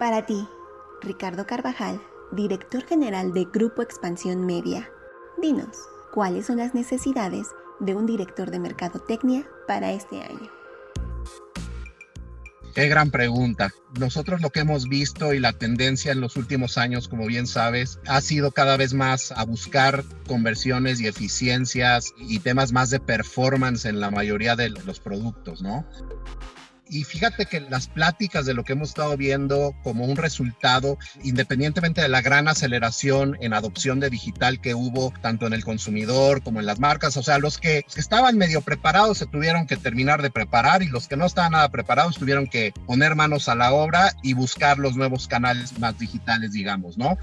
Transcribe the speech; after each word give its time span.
Para 0.00 0.24
ti, 0.24 0.48
Ricardo 1.02 1.46
Carvajal, 1.46 2.00
director 2.32 2.82
general 2.86 3.34
de 3.34 3.44
Grupo 3.44 3.82
Expansión 3.82 4.46
Media. 4.46 4.88
Dinos, 5.42 5.76
¿cuáles 6.14 6.46
son 6.46 6.56
las 6.56 6.74
necesidades 6.74 7.48
de 7.80 7.94
un 7.94 8.06
director 8.06 8.50
de 8.50 8.60
mercadotecnia 8.60 9.46
para 9.66 9.92
este 9.92 10.22
año? 10.22 10.50
Qué 12.74 12.88
gran 12.88 13.10
pregunta. 13.10 13.74
Nosotros 13.98 14.40
lo 14.40 14.48
que 14.48 14.60
hemos 14.60 14.88
visto 14.88 15.34
y 15.34 15.38
la 15.38 15.52
tendencia 15.52 16.12
en 16.12 16.22
los 16.22 16.38
últimos 16.38 16.78
años, 16.78 17.06
como 17.06 17.26
bien 17.26 17.46
sabes, 17.46 18.00
ha 18.06 18.22
sido 18.22 18.52
cada 18.52 18.78
vez 18.78 18.94
más 18.94 19.32
a 19.32 19.44
buscar 19.44 20.02
conversiones 20.26 21.02
y 21.02 21.08
eficiencias 21.08 22.14
y 22.16 22.38
temas 22.38 22.72
más 22.72 22.88
de 22.88 23.00
performance 23.00 23.84
en 23.84 24.00
la 24.00 24.10
mayoría 24.10 24.56
de 24.56 24.70
los 24.70 24.98
productos, 24.98 25.60
¿no? 25.60 25.84
Y 26.90 27.04
fíjate 27.04 27.46
que 27.46 27.60
las 27.60 27.86
pláticas 27.86 28.46
de 28.46 28.52
lo 28.52 28.64
que 28.64 28.72
hemos 28.72 28.88
estado 28.88 29.16
viendo 29.16 29.76
como 29.84 30.04
un 30.04 30.16
resultado, 30.16 30.98
independientemente 31.22 32.00
de 32.00 32.08
la 32.08 32.20
gran 32.20 32.48
aceleración 32.48 33.38
en 33.40 33.54
adopción 33.54 34.00
de 34.00 34.10
digital 34.10 34.60
que 34.60 34.74
hubo 34.74 35.12
tanto 35.22 35.46
en 35.46 35.52
el 35.52 35.64
consumidor 35.64 36.42
como 36.42 36.58
en 36.58 36.66
las 36.66 36.80
marcas, 36.80 37.16
o 37.16 37.22
sea, 37.22 37.38
los 37.38 37.58
que 37.58 37.84
estaban 37.96 38.36
medio 38.36 38.60
preparados 38.60 39.18
se 39.18 39.26
tuvieron 39.26 39.68
que 39.68 39.76
terminar 39.76 40.20
de 40.20 40.30
preparar 40.30 40.82
y 40.82 40.88
los 40.88 41.06
que 41.06 41.16
no 41.16 41.26
estaban 41.26 41.52
nada 41.52 41.68
preparados 41.68 42.18
tuvieron 42.18 42.48
que 42.48 42.72
poner 42.86 43.14
manos 43.14 43.48
a 43.48 43.54
la 43.54 43.72
obra 43.72 44.12
y 44.22 44.34
buscar 44.34 44.78
los 44.78 44.96
nuevos 44.96 45.28
canales 45.28 45.78
más 45.78 45.96
digitales, 45.96 46.52
digamos, 46.52 46.98
¿no? 46.98 47.16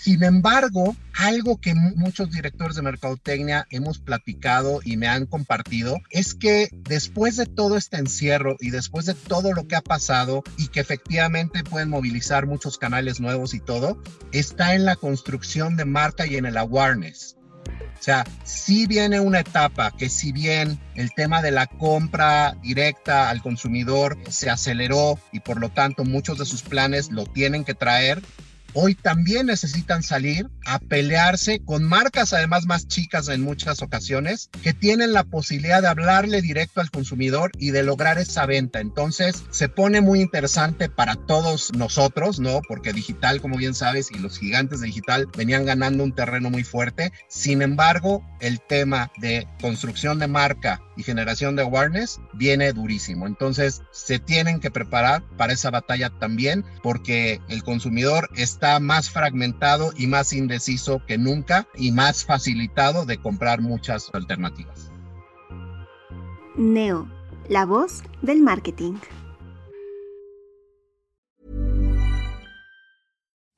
Sin 0.00 0.22
embargo, 0.22 0.96
algo 1.14 1.60
que 1.60 1.74
muchos 1.74 2.30
directores 2.30 2.76
de 2.76 2.82
mercadotecnia 2.82 3.66
hemos 3.70 3.98
platicado 3.98 4.80
y 4.84 4.96
me 4.96 5.08
han 5.08 5.26
compartido 5.26 5.98
es 6.10 6.34
que 6.34 6.68
después 6.72 7.36
de 7.36 7.46
todo 7.46 7.76
este 7.76 7.96
encierro 7.96 8.56
y 8.60 8.70
después 8.70 9.06
de 9.06 9.14
todo 9.14 9.52
lo 9.52 9.66
que 9.66 9.74
ha 9.74 9.80
pasado 9.80 10.44
y 10.56 10.68
que 10.68 10.80
efectivamente 10.80 11.64
pueden 11.64 11.88
movilizar 11.88 12.46
muchos 12.46 12.78
canales 12.78 13.18
nuevos 13.18 13.54
y 13.54 13.60
todo, 13.60 14.00
está 14.30 14.74
en 14.74 14.84
la 14.84 14.94
construcción 14.94 15.76
de 15.76 15.84
marca 15.84 16.26
y 16.26 16.36
en 16.36 16.46
el 16.46 16.56
awareness. 16.56 17.36
O 17.98 18.02
sea, 18.02 18.24
sí 18.44 18.86
viene 18.86 19.18
una 19.18 19.40
etapa 19.40 19.90
que 19.90 20.08
si 20.08 20.30
bien 20.30 20.78
el 20.94 21.12
tema 21.12 21.42
de 21.42 21.50
la 21.50 21.66
compra 21.66 22.56
directa 22.62 23.28
al 23.28 23.42
consumidor 23.42 24.16
se 24.30 24.48
aceleró 24.48 25.18
y 25.32 25.40
por 25.40 25.60
lo 25.60 25.70
tanto 25.70 26.04
muchos 26.04 26.38
de 26.38 26.46
sus 26.46 26.62
planes 26.62 27.10
lo 27.10 27.26
tienen 27.26 27.64
que 27.64 27.74
traer, 27.74 28.22
hoy 28.74 28.94
también 28.94 29.46
necesitan 29.46 30.02
salir 30.02 30.48
a 30.66 30.78
pelearse 30.78 31.60
con 31.64 31.84
marcas 31.84 32.32
además 32.32 32.66
más 32.66 32.88
chicas 32.88 33.28
en 33.28 33.42
muchas 33.42 33.82
ocasiones 33.82 34.50
que 34.62 34.72
tienen 34.72 35.12
la 35.12 35.24
posibilidad 35.24 35.82
de 35.82 35.88
hablarle 35.88 36.42
directo 36.42 36.80
al 36.80 36.90
consumidor 36.90 37.50
y 37.58 37.70
de 37.70 37.82
lograr 37.82 38.18
esa 38.18 38.46
venta. 38.46 38.80
Entonces 38.80 39.44
se 39.50 39.68
pone 39.68 40.00
muy 40.00 40.20
interesante 40.20 40.88
para 40.88 41.14
todos 41.14 41.72
nosotros, 41.74 42.40
¿no? 42.40 42.60
Porque 42.66 42.92
digital, 42.92 43.40
como 43.40 43.56
bien 43.56 43.74
sabes, 43.74 44.10
y 44.10 44.18
los 44.18 44.38
gigantes 44.38 44.80
de 44.80 44.86
digital 44.86 45.28
venían 45.36 45.64
ganando 45.64 46.04
un 46.04 46.14
terreno 46.14 46.50
muy 46.50 46.64
fuerte. 46.64 47.12
Sin 47.28 47.62
embargo, 47.62 48.22
el 48.40 48.60
tema 48.60 49.10
de 49.18 49.46
construcción 49.60 50.18
de 50.18 50.28
marca 50.28 50.80
y 50.98 51.04
generación 51.04 51.54
de 51.56 51.62
awareness 51.62 52.20
viene 52.34 52.72
durísimo. 52.72 53.26
Entonces 53.26 53.82
se 53.92 54.18
tienen 54.18 54.58
que 54.60 54.70
preparar 54.70 55.22
para 55.36 55.52
esa 55.52 55.70
batalla 55.70 56.10
también 56.10 56.64
porque 56.82 57.40
el 57.48 57.62
consumidor 57.62 58.28
está 58.36 58.80
más 58.80 59.08
fragmentado 59.08 59.92
y 59.96 60.08
más 60.08 60.32
indeciso 60.32 61.00
que 61.06 61.16
nunca 61.16 61.68
y 61.76 61.92
más 61.92 62.24
facilitado 62.24 63.06
de 63.06 63.18
comprar 63.18 63.62
muchas 63.62 64.10
alternativas. 64.12 64.90
Neo, 66.56 67.08
la 67.48 67.64
voz 67.64 68.02
del 68.20 68.42
marketing. 68.42 68.94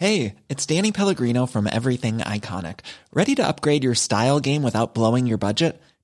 Hey, 0.00 0.36
it's 0.48 0.64
Danny 0.64 0.92
Pellegrino 0.92 1.46
from 1.46 1.66
Everything 1.66 2.18
Iconic. 2.18 2.80
Ready 3.12 3.34
to 3.34 3.46
upgrade 3.46 3.82
your 3.82 3.96
style 3.96 4.38
game 4.38 4.62
without 4.62 4.94
blowing 4.94 5.26
your 5.26 5.38
budget? 5.38 5.80